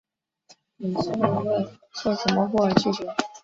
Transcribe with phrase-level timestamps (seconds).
[0.79, 3.05] 理事会因为措辞模糊而拒绝。